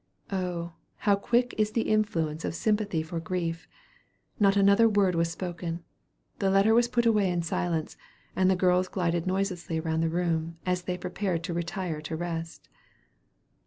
[0.31, 0.73] Oh,
[1.05, 3.67] how quick is the influence of sympathy for grief!
[4.39, 5.83] Not another word was spoken.
[6.39, 7.97] The letter was put away in silence,
[8.35, 12.67] and the girls glided noiselessly around the room, as they prepared to retire to rest.